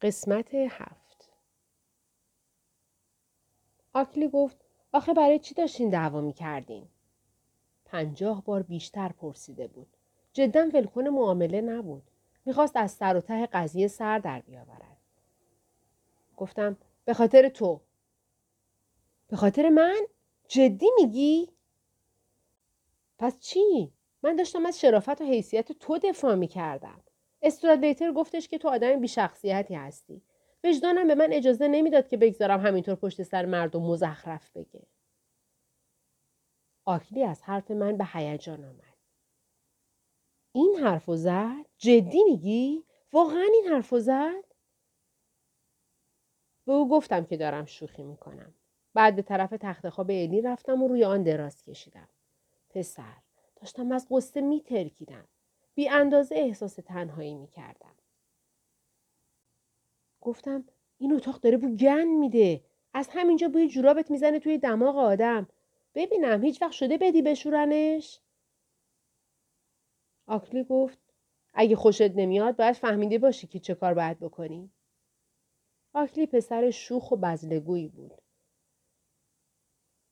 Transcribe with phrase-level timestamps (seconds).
[0.00, 1.30] قسمت هفت
[3.92, 4.56] آکلی گفت
[4.92, 6.88] آخه برای چی داشتین دعوا می کردین؟
[7.84, 9.96] پنجاه بار بیشتر پرسیده بود.
[10.32, 12.02] جدا ولکن معامله نبود.
[12.44, 14.96] می‌خواست از سر و ته قضیه سر در بیاورد.
[16.36, 17.80] گفتم به خاطر تو.
[19.28, 20.06] به خاطر من؟
[20.48, 21.48] جدی میگی؟
[23.18, 23.92] پس چی؟
[24.22, 27.00] من داشتم از شرافت و حیثیت تو دفاع می‌کردم.
[27.42, 30.22] استرادلیتر گفتش که تو آدم بیشخصیتی هستی.
[30.64, 34.86] وجدانم به من اجازه نمی‌داد که بگذارم همینطور پشت سر مردم مزخرف بگه.
[36.84, 38.96] آکلی از حرف من به هیجان آمد.
[40.52, 44.44] این حرفو زد؟ جدی میگی؟ واقعا این حرفو زد؟
[46.64, 48.54] به او گفتم که دارم شوخی می‌کنم.
[48.94, 52.08] بعد به طرف تخت خواب الی رفتم و روی آن دراز کشیدم.
[52.70, 53.16] پسر
[53.56, 55.28] داشتم از قصه میترکیدم.
[55.78, 57.94] بی اندازه احساس تنهایی می کردم.
[60.20, 60.64] گفتم
[60.98, 62.64] این اتاق داره بو گن میده.
[62.94, 65.48] از همینجا بوی جورابت می‌زنه توی دماغ آدم.
[65.94, 68.20] ببینم هیچ وقت شده بدی بشورنش؟
[70.26, 70.98] آکلی گفت
[71.54, 74.70] اگه خوشت نمیاد باید فهمیده باشی که چه کار باید بکنی.
[75.92, 78.22] آکلی پسر شوخ و بزلگویی بود.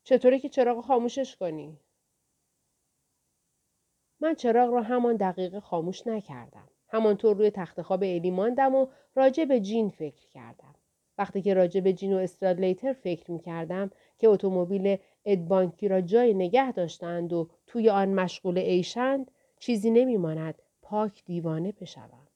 [0.04, 1.80] چطوره که چراغ خاموشش کنی؟
[4.26, 6.68] من چراغ را همان دقیقه خاموش نکردم.
[6.88, 10.74] همانطور روی تخت خواب الی ماندم و راجع به جین فکر کردم.
[11.18, 16.34] وقتی که راجع به جین و استرادلیتر فکر می کردم که اتومبیل ادبانکی را جای
[16.34, 22.26] نگه داشتند و توی آن مشغول ایشند چیزی نمیماند پاک دیوانه بشوم.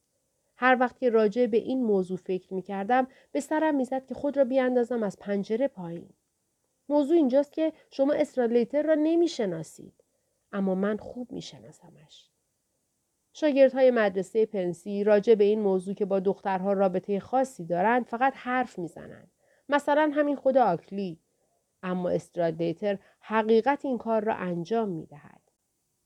[0.56, 4.36] هر وقت که راجع به این موضوع فکر می کردم به سرم می‌زد که خود
[4.36, 6.08] را بیاندازم از پنجره پایین.
[6.88, 9.92] موضوع اینجاست که شما استرادلیتر را نمی‌شناسید.
[10.52, 12.30] اما من خوب میشناسمش.
[13.32, 18.78] شاگردهای مدرسه پنسی راجع به این موضوع که با دخترها رابطه خاصی دارند فقط حرف
[18.78, 19.30] می‌زنند.
[19.68, 21.20] مثلا همین خود آکلی.
[21.82, 25.40] اما استرادلیتر حقیقت این کار را انجام می دهد.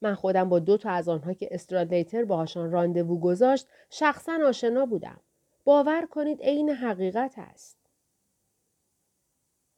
[0.00, 5.21] من خودم با دو تا از آنها که استرادلیتر باهاشان راندوو گذاشت شخصا آشنا بودم.
[5.65, 7.78] باور کنید عین حقیقت است.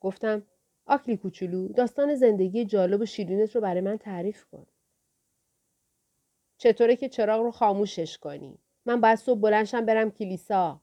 [0.01, 0.43] گفتم
[0.87, 4.67] آکلی کوچولو داستان زندگی جالب و شیرینت رو برای من تعریف کن.
[6.59, 10.81] چطوره که چراغ رو خاموشش کنی؟ من باید صبح بلنشم برم کلیسا.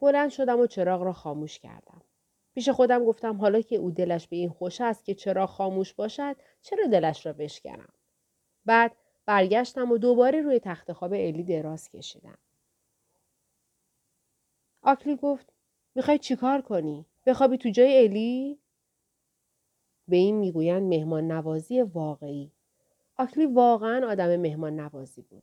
[0.00, 2.02] بلند شدم و چراغ را خاموش کردم.
[2.54, 6.36] پیش خودم گفتم حالا که او دلش به این خوش است که چراغ خاموش باشد
[6.62, 7.92] چرا دلش را بشکنم.
[8.64, 8.96] بعد
[9.26, 12.38] برگشتم و دوباره روی تخت خواب الی دراز کشیدم.
[14.82, 15.52] آکلی گفت
[15.94, 18.58] می‌خوای چیکار کنی؟ بخوابی تو جای الی؟
[20.08, 22.52] به این می‌گویند مهمان نوازی واقعی.
[23.16, 25.42] آکلی واقعا آدم مهمان نوازی بود.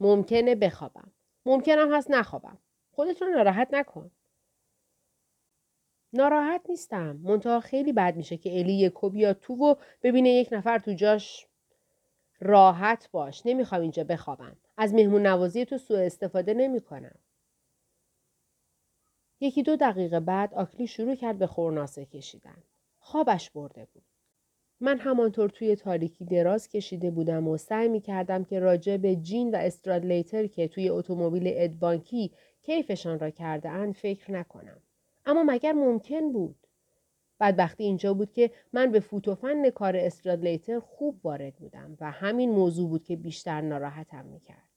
[0.00, 1.12] ممکنه بخوابم.
[1.46, 2.58] ممکنم هست نخوابم.
[2.92, 4.10] خودتون ناراحت نکن.
[6.12, 7.16] ناراحت نیستم.
[7.16, 11.46] منتها خیلی بد میشه که الی یک بیاد تو و ببینه یک نفر تو جاش
[12.40, 13.42] راحت باش.
[13.44, 14.56] نمی‌خوام اینجا بخوابم.
[14.76, 17.14] از مهمون نوازی تو سوء استفاده نمی‌کنم.
[19.40, 22.62] یکی دو دقیقه بعد آکلی شروع کرد به خورناسه کشیدن.
[22.98, 24.02] خوابش برده بود.
[24.80, 29.50] من همانطور توی تاریکی دراز کشیده بودم و سعی می کردم که راجع به جین
[29.50, 32.30] و استرادلیتر که توی اتومبیل ادبانکی
[32.62, 34.80] کیفشان را کرده اند فکر نکنم.
[35.26, 36.56] اما مگر ممکن بود؟
[37.40, 42.88] بدبختی اینجا بود که من به فوتوفن کار استرادلیتر خوب وارد بودم و همین موضوع
[42.88, 44.68] بود که بیشتر ناراحتم می‌کرد.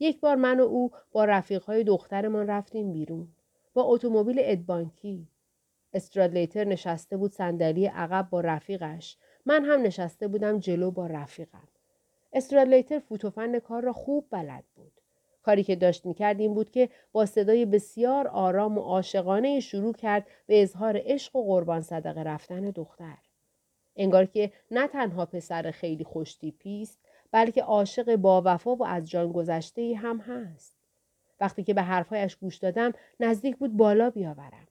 [0.00, 3.28] یک بار من و او با رفیقهای دخترمان رفتیم بیرون.
[3.74, 5.28] با اتومبیل ادبانکی.
[5.92, 9.16] استرادلیتر نشسته بود صندلی عقب با رفیقش.
[9.46, 11.68] من هم نشسته بودم جلو با رفیقم.
[12.32, 14.92] استرادلیتر فوتوفن کار را خوب بلد بود.
[15.42, 20.26] کاری که داشت می‌کرد این بود که با صدای بسیار آرام و عاشقانه شروع کرد
[20.46, 23.18] به اظهار عشق و قربان صدقه رفتن دختر.
[23.96, 26.98] انگار که نه تنها پسر خیلی خوشتیپی است
[27.32, 30.79] بلکه عاشق با وفا و از جان گذشته هم هست.
[31.40, 34.68] وقتی که به حرفهایش گوش دادم نزدیک بود بالا بیاورم.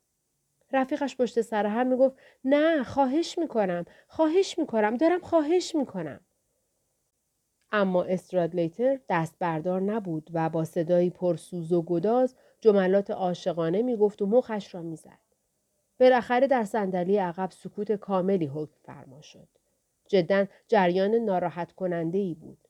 [0.73, 6.19] رفیقش پشت سر هم می‌گفت نه خواهش می‌کنم خواهش می‌کنم دارم خواهش می‌کنم.
[7.71, 14.25] اما استرادلیتر دست بردار نبود و با صدایی پرسوز و گداز جملات عاشقانه می‌گفت و
[14.25, 15.19] مخش را می‌زد.
[15.99, 19.47] بالاخره در صندلی عقب سکوت کاملی حکم فرما شد.
[20.07, 22.67] جدا جریان ناراحت کننده ای بود.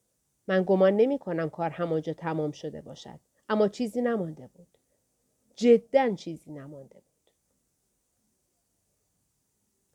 [0.47, 3.19] من گمان نمی کنم کار همانجا تمام شده باشد.
[3.49, 4.67] اما چیزی نمانده بود.
[5.55, 7.09] جدا چیزی نمانده بود.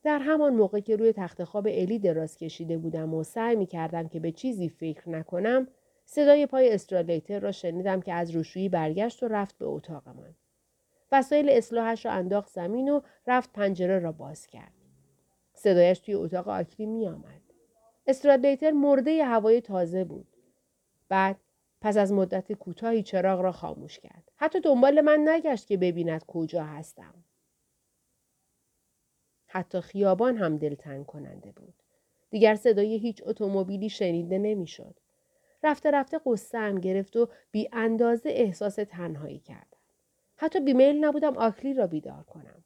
[0.03, 4.09] در همان موقع که روی تخت خواب الی دراز کشیده بودم و سعی می کردم
[4.09, 5.69] که به چیزی فکر نکنم
[6.05, 10.35] صدای پای استرالیتر را شنیدم که از روشویی برگشت و رفت به اتاقمان.
[11.13, 14.73] وسایل اصلاحش را انداخت زمین و رفت پنجره را باز کرد.
[15.53, 17.41] صدایش توی اتاق آکلی می آمد.
[18.07, 20.27] استرادلیتر مرده هوای تازه بود.
[21.09, 21.37] بعد
[21.85, 24.33] پس از مدت کوتاهی چراغ را خاموش کرد.
[24.37, 27.25] حتی دنبال من نگشت که ببیند کجا هستم.
[29.47, 31.75] حتی خیابان هم دلتنگ کننده بود.
[32.31, 35.01] دیگر صدای هیچ اتومبیلی شنیده نمی‌شد.
[35.63, 39.79] رفته رفته قصه هم گرفت و بی اندازه احساس تنهایی کردم.
[40.37, 42.65] حتی بیمیل نبودم آکلی را بیدار کنم.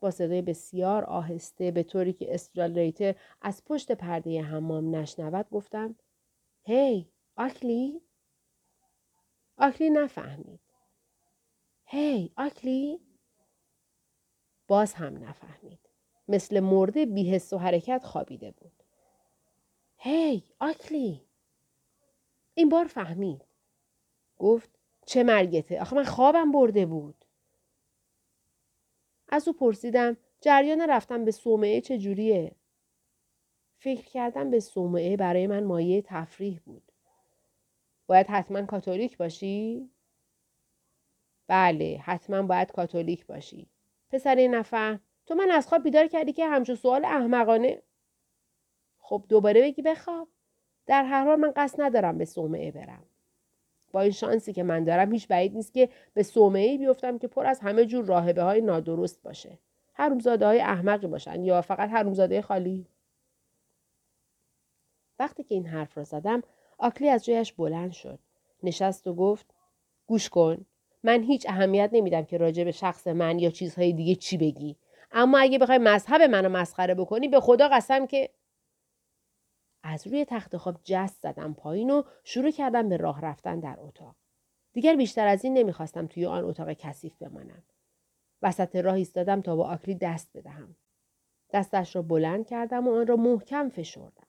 [0.00, 5.96] با صدای بسیار آهسته به طوری که استرالیتر از پشت پرده حمام نشنود گفتم
[6.62, 8.02] هی آکلی؟
[9.58, 10.60] آکلی نفهمید.
[11.84, 13.00] هی آکلی؟
[14.68, 15.78] باز هم نفهمید.
[16.28, 18.82] مثل مرده بیهست و حرکت خوابیده بود.
[19.96, 21.22] هی آکلی
[22.54, 23.44] این بار فهمید.
[24.38, 24.70] گفت
[25.06, 27.24] چه مرگته؟ آخه من خوابم برده بود.
[29.28, 32.54] از او پرسیدم جریان رفتن به صومعه چجوریه؟
[33.78, 36.85] فکر کردم به صومعه برای من مایه تفریح بود.
[38.06, 39.90] باید حتما کاتولیک باشی؟
[41.48, 43.68] بله حتما باید کاتولیک باشی.
[44.10, 47.82] پسر نفهم تو من از خواب بیدار کردی که همچون سوال احمقانه.
[48.98, 50.28] خب دوباره بگی بخواب.
[50.86, 53.04] در هر حال من قصد ندارم به صومعه برم.
[53.92, 57.46] با این شانسی که من دارم هیچ بعید نیست که به صومعه بیفتم که پر
[57.46, 59.58] از همه جور راهبه های نادرست باشه.
[59.94, 62.86] حرومزاده های احمقی باشن یا فقط حرومزاده خالی؟
[65.18, 66.42] وقتی که این حرف را زدم
[66.78, 68.18] آکلی از جایش بلند شد
[68.62, 69.54] نشست و گفت
[70.06, 70.66] گوش کن
[71.02, 74.76] من هیچ اهمیت نمیدم که راجع به شخص من یا چیزهای دیگه چی بگی
[75.12, 78.30] اما اگه بخوای مذهب منو مسخره بکنی به خدا قسم که
[79.82, 84.16] از روی تخت خواب جست زدم پایین و شروع کردم به راه رفتن در اتاق.
[84.72, 87.62] دیگر بیشتر از این نمی‌خواستم توی آن اتاق کثیف بمانم.
[88.42, 90.76] وسط راه ایستادم تا با آکلی دست بدهم.
[91.52, 94.25] دستش را بلند کردم و آن را محکم فشردم.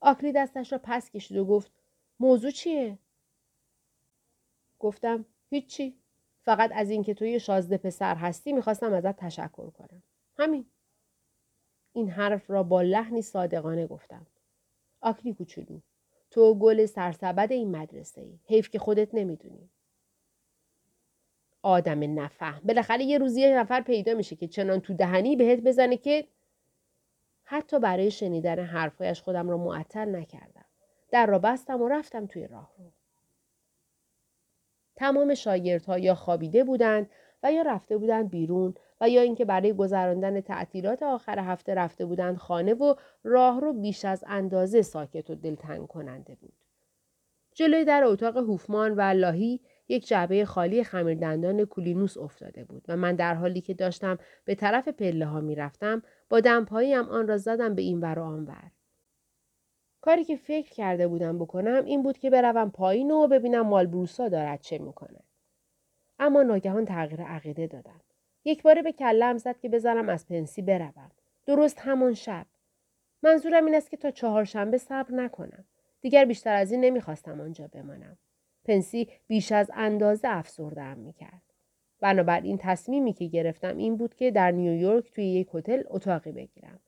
[0.00, 1.72] آکلی دستش را پس کشید و گفت
[2.20, 2.98] موضوع چیه؟
[4.78, 5.98] گفتم هیچی.
[6.42, 10.02] فقط از اینکه توی شازده پسر هستی می‌خواستم ازت تشکر کنم.
[10.38, 10.66] همین.
[11.92, 14.26] این حرف را با لحنی صادقانه گفتم.
[15.00, 15.80] آکلی کوچولو
[16.30, 18.38] تو گل سرسبد این مدرسه ای.
[18.44, 19.70] حیف که خودت نمی‌دونی.
[21.62, 22.60] آدم نفهم.
[22.64, 26.28] بالاخره یه روزی یه نفر پیدا میشه که چنان تو دهنی بهت بزنه که
[27.48, 30.64] حتی برای شنیدن حرفایش خودم را معطل نکردم.
[31.10, 32.92] در را بستم و رفتم توی راه رو.
[34.96, 37.10] تمام شاگردها یا خوابیده بودند
[37.42, 42.36] و یا رفته بودند بیرون و یا اینکه برای گذراندن تعطیلات آخر هفته رفته بودند
[42.36, 42.94] خانه و
[43.24, 46.52] راه رو بیش از اندازه ساکت و دلتنگ کننده بود.
[47.54, 53.14] جلوی در اتاق هوفمان و لاهی یک جعبه خالی خمیردندان کولینوس افتاده بود و من
[53.14, 57.74] در حالی که داشتم به طرف پله ها می رفتم با دمپاییم آن را زدم
[57.74, 58.70] به این ور و آن ور.
[60.00, 64.60] کاری که فکر کرده بودم بکنم این بود که بروم پایین و ببینم مالبروسا دارد
[64.60, 65.20] چه می‌کنه.
[66.18, 68.00] اما ناگهان تغییر عقیده دادم.
[68.44, 71.10] یک باره به کلم زد که بزنم از پنسی بروم.
[71.46, 72.46] درست همان شب.
[73.22, 75.64] منظورم این است که تا چهارشنبه صبر نکنم.
[76.00, 78.18] دیگر بیشتر از این نمی‌خواستم آنجا بمانم.
[78.64, 81.45] پنسی بیش از اندازه افسردهام می‌کرد.
[82.06, 86.78] بنابراین تصمیمی که گرفتم این بود که در نیویورک توی یک هتل اتاقی بگیرم.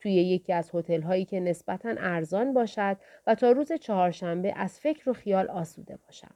[0.00, 5.10] توی یکی از هتل هایی که نسبتا ارزان باشد و تا روز چهارشنبه از فکر
[5.10, 6.34] و خیال آسوده باشم.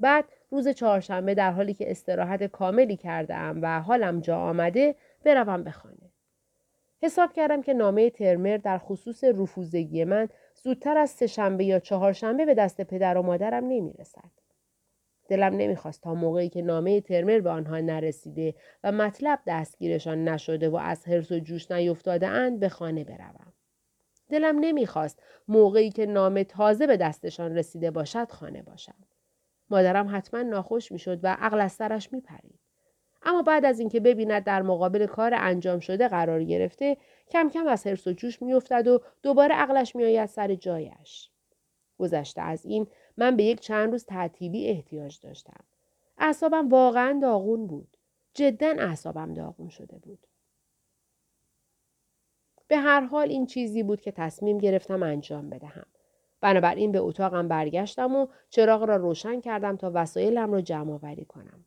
[0.00, 5.70] بعد روز چهارشنبه در حالی که استراحت کاملی کرده و حالم جا آمده بروم به
[5.70, 6.10] خانه.
[7.02, 12.54] حساب کردم که نامه ترمر در خصوص رفوزگی من زودتر از سهشنبه یا چهارشنبه به
[12.54, 14.47] دست پدر و مادرم نمی رسد.
[15.28, 18.54] دلم نمی‌خواست تا موقعی که نامه ترمر به آنها نرسیده
[18.84, 23.52] و مطلب دستگیرشان نشده و از حرس و جوش نیفتاده اند به خانه بروم.
[24.30, 28.94] دلم نمی‌خواست موقعی که نامه تازه به دستشان رسیده باشد خانه باشم.
[29.70, 32.58] مادرم حتما ناخوش می‌شد و عقل از سرش میپرید.
[33.22, 36.96] اما بعد از اینکه ببیند در مقابل کار انجام شده قرار گرفته
[37.30, 41.30] کم کم از حرس و جوش میافتد و دوباره عقلش میآید سر جایش
[41.98, 42.86] گذشته از این
[43.18, 45.64] من به یک چند روز تعطیلی احتیاج داشتم
[46.18, 47.96] اعصابم واقعا داغون بود
[48.34, 50.26] جدا اعصابم داغون شده بود
[52.68, 55.86] به هر حال این چیزی بود که تصمیم گرفتم انجام بدهم
[56.40, 61.64] بنابراین به اتاقم برگشتم و چراغ را روشن کردم تا وسایلم را جمع آوری کنم.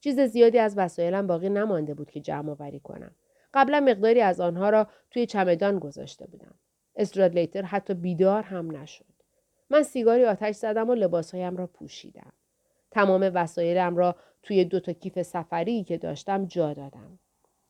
[0.00, 3.10] چیز زیادی از وسایلم باقی نمانده بود که جمع آوری کنم.
[3.54, 6.54] قبلا مقداری از آنها را توی چمدان گذاشته بودم.
[6.96, 9.15] استرادلیتر حتی بیدار هم نشد.
[9.70, 12.32] من سیگاری آتش زدم و لباسهایم را پوشیدم.
[12.90, 17.18] تمام وسایلم را توی دو تا کیف سفری که داشتم جا دادم.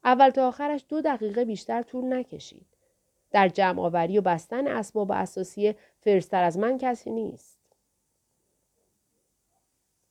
[0.04, 2.66] اول تا آخرش دو دقیقه بیشتر طول نکشید.
[3.30, 7.58] در جمع آوری و بستن اسباب و اساسیه فرستر از من کسی نیست.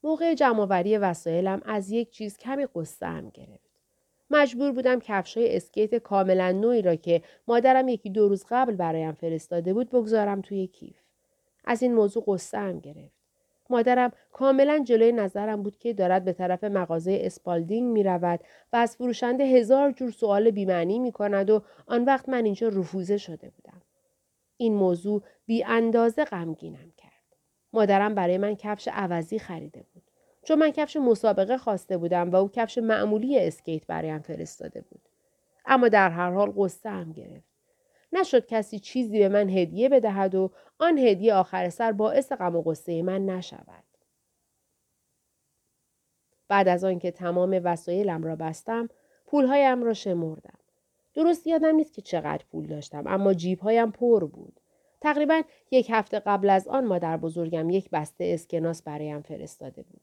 [0.04, 3.66] موقع جمع آوری وسایلم از یک چیز کمی قصه هم گرفت.
[4.30, 9.74] مجبور بودم کفشای اسکیت کاملا نویی را که مادرم یکی دو روز قبل برایم فرستاده
[9.74, 11.05] بود بگذارم توی کیف.
[11.66, 13.16] از این موضوع غصه‌ام گرفت.
[13.70, 18.40] مادرم کاملا جلوی نظرم بود که دارد به طرف مغازه اسپالدینگ می رود
[18.74, 23.18] و از فروشنده هزار جور سوال بیمعنی می کند و آن وقت من اینجا رفوزه
[23.18, 23.82] شده بودم.
[24.58, 27.12] این موضوع بی اندازه غمگینم کرد.
[27.74, 30.04] مادرم برای من کفش عوضی خریده بود.
[30.44, 35.02] چون من کفش مسابقه خواسته بودم و او کفش معمولی اسکیت برایم فرستاده بود.
[35.66, 37.55] اما در هر حال قصه هم گرفت.
[38.16, 42.62] نشد کسی چیزی به من هدیه بدهد و آن هدیه آخر سر باعث غم و
[42.62, 43.84] قصه من نشود.
[46.48, 48.90] بعد از آنکه تمام وسایلم را بستم
[49.26, 50.60] پولهایم را شمردم.
[51.14, 54.60] درست یادم نیست که چقدر پول داشتم اما جیبهایم پر بود.
[55.02, 55.42] تقریبا
[55.72, 60.02] یک هفته قبل از آن مادر بزرگم یک بسته اسکناس برایم فرستاده بود.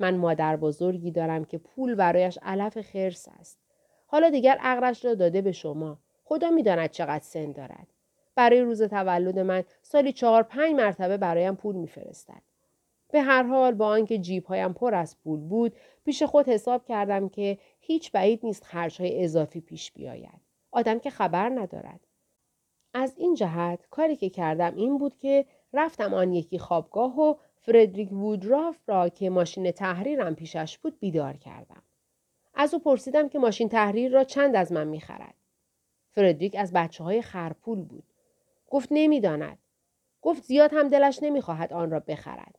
[0.00, 3.58] من مادر بزرگی دارم که پول برایش علف خرس است.
[4.06, 5.98] حالا دیگر عقلش را داده به شما.
[6.32, 7.86] خدا می‌داند چقدر سن دارد.
[8.34, 12.42] برای روز تولد من سالی چهار پنج مرتبه برایم پول میفرستد.
[13.12, 15.72] به هر حال با آنکه جیبهایم پر از پول بود
[16.04, 20.40] پیش خود حساب کردم که هیچ بعید نیست خرجهای اضافی پیش بیاید.
[20.70, 22.00] آدم که خبر ندارد.
[22.94, 28.12] از این جهت کاری که کردم این بود که رفتم آن یکی خوابگاه و فردریک
[28.12, 31.82] وودراف را که ماشین تحریرم پیشش بود بیدار کردم.
[32.54, 35.34] از او پرسیدم که ماشین تحریر را چند از من می‌خرد.
[36.10, 38.04] فردریک از بچه های خرپول بود.
[38.70, 39.58] گفت نمی‌داند.
[40.22, 42.58] گفت زیاد هم دلش نمی‌خواهد آن را بخرد.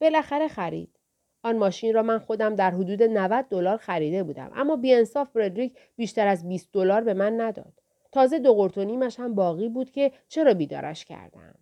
[0.00, 0.96] بالاخره خرید.
[1.42, 6.26] آن ماشین را من خودم در حدود 90 دلار خریده بودم اما بیانصاف فردریک بیشتر
[6.26, 7.72] از 20 دلار به من نداد.
[8.12, 11.54] تازه دو قرتونیمش هم باقی بود که چرا بیدارش کردم.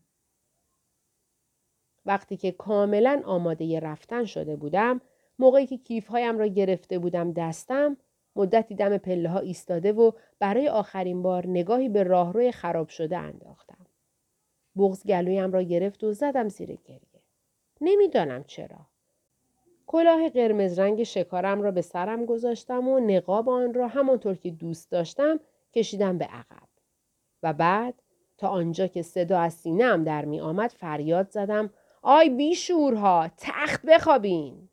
[2.06, 5.00] وقتی که کاملا آماده رفتن شده بودم
[5.38, 7.96] موقعی که کیفهایم را گرفته بودم دستم
[8.38, 13.86] مدتی دم پله ها ایستاده و برای آخرین بار نگاهی به راهروی خراب شده انداختم.
[14.76, 17.22] بغز گلویم را گرفت و زدم زیر گریه.
[17.80, 18.78] نمی‌دانم چرا.
[19.86, 24.90] کلاه قرمز رنگ شکارم را به سرم گذاشتم و نقاب آن را همانطور که دوست
[24.90, 25.40] داشتم
[25.74, 26.68] کشیدم به عقب.
[27.42, 27.94] و بعد
[28.38, 31.70] تا آنجا که صدا از سینهام در می آمد فریاد زدم
[32.02, 34.67] آی بیشورها تخت بخوابین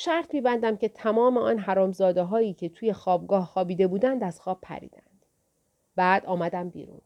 [0.00, 5.26] شرط میبندم که تمام آن حرامزاده هایی که توی خوابگاه خوابیده بودند از خواب پریدند.
[5.96, 7.00] بعد آمدم بیرون.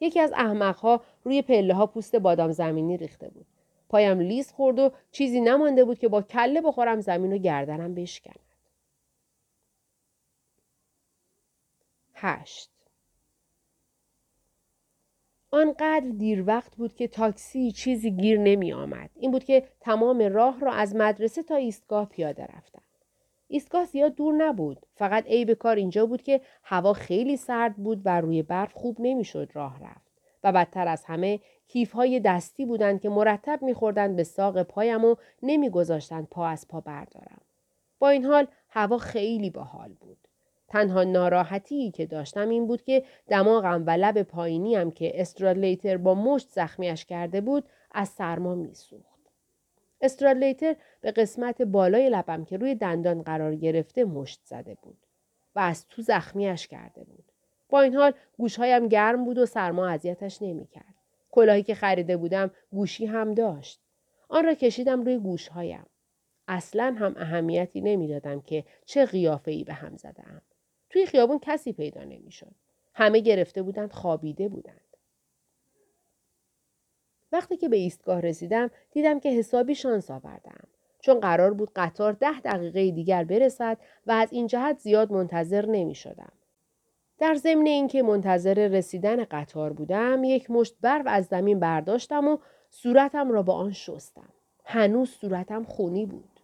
[0.00, 3.46] یکی از احمقها روی پله ها پوست بادام زمینی ریخته بود.
[3.88, 8.54] پایم لیز خورد و چیزی نمانده بود که با کله بخورم زمین و گردنم بشکند.
[12.14, 12.70] هشت.
[15.50, 19.10] آنقدر دیر وقت بود که تاکسی چیزی گیر نمی آمد.
[19.14, 22.82] این بود که تمام راه را از مدرسه تا ایستگاه پیاده رفتم.
[23.48, 24.86] ایستگاه زیاد دور نبود.
[24.94, 29.50] فقط عیب کار اینجا بود که هوا خیلی سرد بود و روی برف خوب نمی‌شد
[29.54, 30.08] راه رفت.
[30.44, 35.16] و بدتر از همه کیف های دستی بودند که مرتب میخوردند به ساق پایم و
[35.42, 37.40] نمیگذاشتند پا از پا بردارم.
[37.98, 40.27] با این حال هوا خیلی باحال بود.
[40.68, 46.48] تنها ناراحتی که داشتم این بود که دماغم و لب پایینیم که استرادلیتر با مشت
[46.48, 49.18] زخمیش کرده بود از سرما میسوخت.
[50.00, 55.06] استرادلیتر به قسمت بالای لبم که روی دندان قرار گرفته مشت زده بود
[55.54, 57.24] و از تو زخمیش کرده بود.
[57.68, 60.94] با این حال گوشهایم گرم بود و سرما اذیتش نمی‌کرد.
[61.30, 63.80] کلاهی که خریده بودم گوشی هم داشت.
[64.28, 65.86] آن را کشیدم روی گوشهایم.
[66.48, 70.42] اصلا هم اهمیتی نمی‌دادم که چه قیافه ای به هم زدم.
[70.90, 72.54] توی خیابون کسی پیدا نمی‌شد.
[72.94, 74.80] همه گرفته بودند خوابیده بودند.
[77.32, 80.68] وقتی که به ایستگاه رسیدم دیدم که حسابی شانس آوردم.
[81.00, 85.94] چون قرار بود قطار ده دقیقه دیگر برسد و از این جهت زیاد منتظر نمی
[85.94, 86.32] شدم.
[87.18, 92.38] در ضمن اینکه منتظر رسیدن قطار بودم یک مشت برف از زمین برداشتم و
[92.70, 94.28] صورتم را با آن شستم.
[94.64, 96.37] هنوز صورتم خونی بود.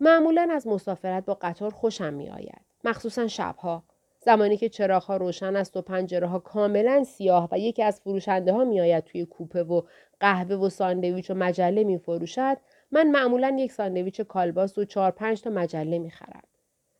[0.00, 2.60] معمولا از مسافرت با قطار خوشم می آید.
[2.84, 3.82] مخصوصا شبها.
[4.20, 8.64] زمانی که چراغها روشن است و پنجره ها کاملا سیاه و یکی از فروشنده ها
[8.64, 9.82] می آید توی کوپه و
[10.20, 12.56] قهوه و ساندویچ و مجله می فروشد
[12.90, 16.42] من معمولا یک ساندویچ کالباس و چهار پنج تا مجله می خرم.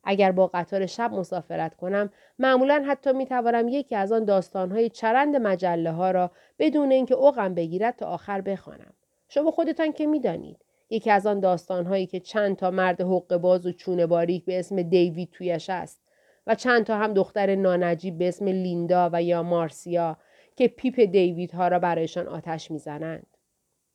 [0.04, 5.36] اگر با قطار شب مسافرت کنم معمولا حتی می توانم یکی از آن داستانهای چرند
[5.36, 8.92] مجله ها را بدون اینکه اوقم بگیرد تا آخر بخوانم
[9.28, 13.72] شما خودتان که می‌دانید یکی از آن داستانهایی که چند تا مرد حق باز و
[13.72, 16.00] چونه باریک به اسم دیوید تویش است
[16.46, 20.16] و چند تا هم دختر نانجیب به اسم لیندا و یا مارسیا
[20.56, 23.26] که پیپ دیوید ها را برایشان آتش می‌زنند.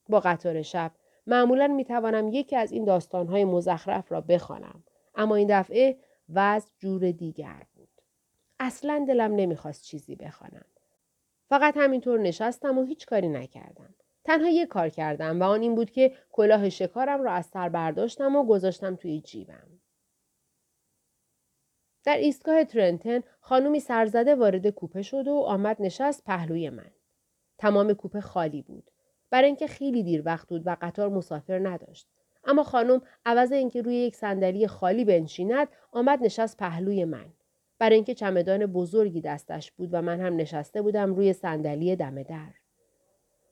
[0.10, 0.92] با قطار شب
[1.28, 4.84] معمولا می توانم یکی از این داستانهای مزخرف را بخوانم
[5.16, 5.98] اما این دفعه
[6.30, 7.90] وضع جور دیگر بود.
[8.60, 10.66] اصلا دلم نمی‌خواست چیزی بخوانم.
[11.50, 13.96] فقط همینطور نشستم و هیچ کاری نکردم.
[14.24, 18.36] تنها یک کار کردم و آن این بود که کلاه شکارم را از سر برداشتم
[18.36, 19.80] و گذاشتم توی جیبم.
[22.04, 26.92] در ایستگاه ترنتن خانومی سرزده وارد کوپه شد و آمد نشست پهلوی من.
[27.58, 28.92] تمام کوپه خالی بود.
[29.30, 32.08] برای اینکه خیلی دیر وقت بود و قطار مسافر نداشت.
[32.44, 37.34] اما خانم عوض اینکه روی یک صندلی خالی بنشیند آمد نشست پهلوی من.
[37.80, 42.63] برای اینکه چمدان بزرگی دستش بود و من هم نشسته بودم روی صندلی دم در.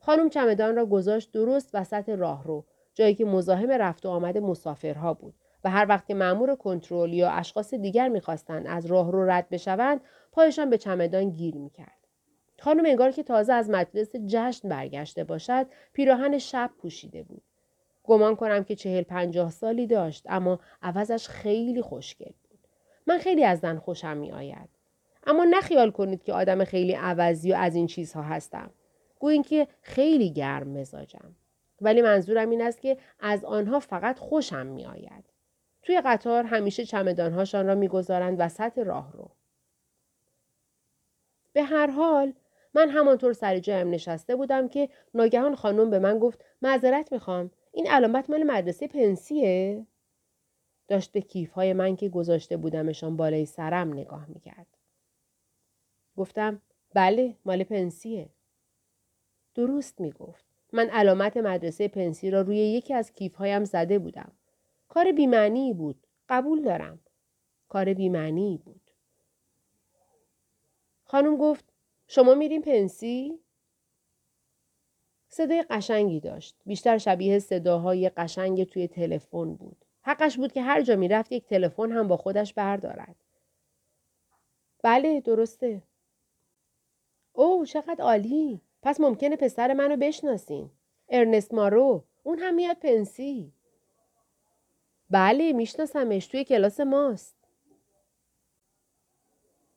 [0.03, 5.33] خانم چمدان را گذاشت درست وسط راهرو جایی که مزاحم رفت و آمد مسافرها بود
[5.63, 10.69] و هر وقت که مأمور کنترل یا اشخاص دیگر می‌خواستند از راهرو رد بشوند پایشان
[10.69, 12.07] به چمدان گیر می‌کرد.
[12.59, 17.43] خانم انگار که تازه از مجلس جشن برگشته باشد پیراهن شب پوشیده بود.
[18.03, 22.59] گمان کنم که چهل پنجاه سالی داشت اما عوضش خیلی خوشگل بود.
[23.07, 24.69] من خیلی از زن خوشم میآید.
[25.27, 28.69] اما نخیال کنید که آدم خیلی عوضی و از این چیزها هستم.
[29.21, 31.35] گویین که خیلی گرم مزاجم
[31.81, 35.25] ولی منظورم این است که از آنها فقط خوشم می آید.
[35.81, 39.31] توی قطار همیشه چمدانهاشان را می‌گذارند وسط راه رو.
[41.53, 42.33] به هر حال
[42.73, 47.87] من همانطور سر جایم نشسته بودم که ناگهان خانم به من گفت معذرت می‌خوام این
[47.87, 49.85] علامت مال مدرسه پنسیه؟
[50.87, 54.67] داشت به کیف های من که گذاشته بودمشان بالای سرم نگاه می‌کرد.
[56.17, 56.61] گفتم
[56.93, 58.29] بله مال پنسیه.
[59.55, 60.45] درست می گفت.
[60.73, 64.31] من علامت مدرسه پنسی را روی یکی از کیفهایم زده بودم.
[64.89, 66.07] کار بیمعنی بود.
[66.29, 66.99] قبول دارم.
[67.69, 68.91] کار بیمعنی بود.
[71.03, 71.65] خانم گفت
[72.07, 73.39] شما میریم پنسی؟
[75.29, 76.55] صدای قشنگی داشت.
[76.65, 79.85] بیشتر شبیه صداهای قشنگ توی تلفن بود.
[80.01, 83.15] حقش بود که هر جا می‌رفت یک تلفن هم با خودش بردارد.
[84.83, 85.83] بله درسته.
[87.33, 88.61] او چقدر عالی.
[88.83, 90.69] پس ممکنه پسر منو بشناسین.
[91.09, 92.03] ارنست مارو.
[92.23, 93.51] اون هم میاد پنسی.
[95.09, 97.35] بله میشناسمش توی کلاس ماست.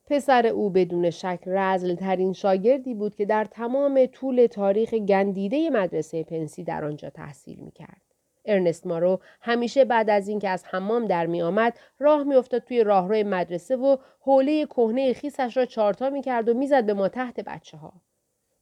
[0.06, 6.24] پسر او بدون شک رزل ترین شاگردی بود که در تمام طول تاریخ گندیده مدرسه
[6.24, 8.02] پنسی در آنجا تحصیل می‌کرد.
[8.44, 13.22] ارنست مارو همیشه بعد از اینکه از حمام در می آمد راه میافتاد توی راهروی
[13.22, 17.76] مدرسه و حوله کهنه خیسش را چارتا می کرد و می‌زد به ما تحت بچه
[17.76, 17.92] ها.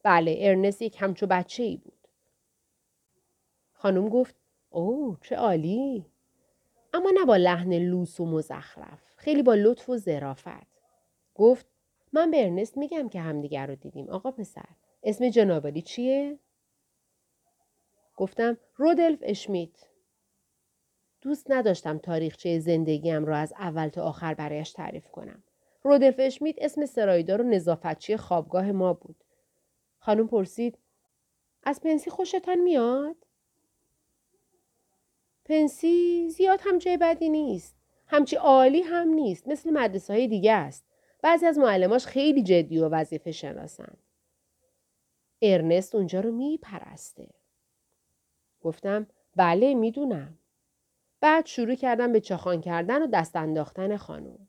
[0.03, 2.07] بله ارنست یک همچو بچه ای بود.
[3.73, 4.35] خانم گفت
[4.69, 6.05] اوه چه عالی.
[6.93, 9.01] اما نه با لحن لوس و مزخرف.
[9.17, 10.67] خیلی با لطف و ظرافت.
[11.35, 11.65] گفت
[12.13, 14.69] من به ارنست میگم که همدیگر رو دیدیم آقا پسر.
[15.03, 16.39] اسم جنابالی چیه؟
[18.17, 19.89] گفتم رودلف اشمیت.
[21.21, 25.43] دوست نداشتم تاریخچه زندگیم را از اول تا آخر برایش تعریف کنم.
[25.83, 29.22] رودلف اشمیت اسم سرایدار و نظافتچی خوابگاه ما بود.
[30.05, 30.77] خانم پرسید
[31.63, 33.15] از پنسی خوشتان میاد؟
[35.45, 37.75] پنسی زیاد هم جای بدی نیست.
[38.07, 39.47] همچی عالی هم نیست.
[39.47, 40.85] مثل مدرسه های دیگه است.
[41.21, 43.97] بعضی از معلماش خیلی جدی و وظیفه شناسن.
[45.41, 47.29] ارنست اونجا رو میپرسته.
[48.61, 50.37] گفتم بله می‌دونم.
[51.19, 54.47] بعد شروع کردم به چاخان کردن و دست انداختن خانم.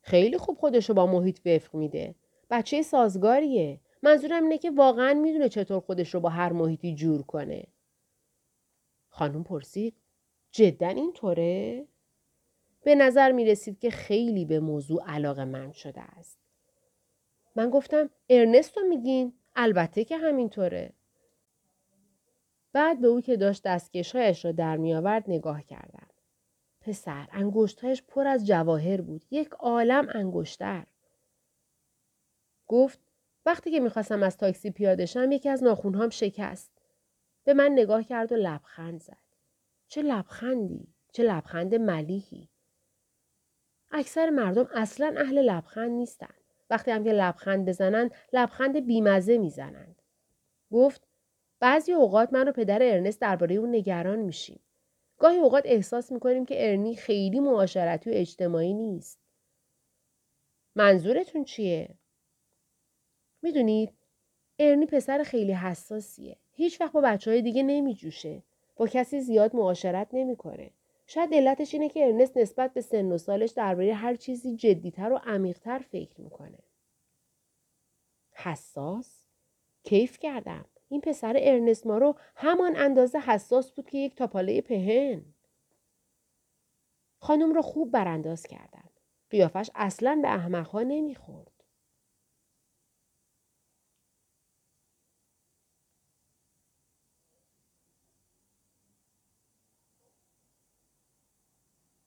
[0.00, 2.14] خیلی خوب خودشو با محیط وفق میده.
[2.52, 3.80] بچه سازگاریه.
[4.02, 7.66] منظورم اینه که واقعا می‌دونه چطور خودش رو با هر محیطی جور کنه.
[9.08, 9.94] خانم پرسید
[10.50, 11.86] جدا اینطوره؟
[12.82, 16.38] به نظر می رسید که خیلی به موضوع علاقه من شده است.
[17.56, 20.92] من گفتم ارنستو میگین؟ البته که همینطوره.
[22.72, 26.08] بعد به او که داشت دستکشهایش را در می آورد نگاه کردم.
[26.80, 29.24] پسر انگشتهایش پر از جواهر بود.
[29.30, 30.86] یک عالم انگشتر.
[32.72, 33.00] گفت
[33.46, 36.72] وقتی که می‌خواستم از تاکسی پیاده شم یکی از ناخونهام شکست.
[37.44, 39.18] به من نگاه کرد و لبخند زد.
[39.88, 42.48] چه لبخندی؟ چه لبخند ملیحی؟
[43.90, 46.42] اکثر مردم اصلا اهل لبخند نیستند.
[46.70, 50.02] وقتی هم که لبخند بزنند لبخند بیمزه می‌زنند.
[50.70, 51.08] گفت
[51.60, 54.60] بعضی اوقات من و پدر ارنست درباره اون نگران میشیم.
[55.18, 59.18] گاهی اوقات احساس می‌کنیم که ارنی خیلی معاشرتی و اجتماعی نیست.
[60.74, 61.98] منظورتون چیه؟
[63.42, 63.92] می‌دونید
[64.58, 66.36] ارنی پسر خیلی حساسیه.
[66.52, 68.42] هیچ وقت با بچه های دیگه نمیجوشه.
[68.76, 70.70] با کسی زیاد معاشرت نمی‌کنه.
[71.06, 75.20] شاید علتش اینه که ارنست نسبت به سن و سالش درباره هر چیزی جدیتر و
[75.24, 76.58] عمیقتر فکر می‌کنه.
[78.32, 79.24] حساس؟
[79.84, 80.64] کیف کردم.
[80.88, 85.22] این پسر ارنست ما رو همان اندازه حساس بود که یک تاپاله پهن.
[87.18, 88.88] خانم رو خوب برانداز کردن.
[89.30, 91.51] قیافش اصلا به احمقها نمی‌خورد.